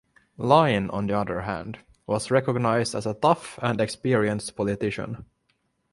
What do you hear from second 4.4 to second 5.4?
politician.